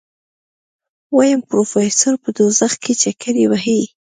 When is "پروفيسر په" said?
1.49-2.29